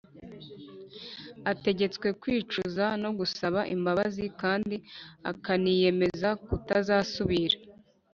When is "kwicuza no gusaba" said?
2.21-3.59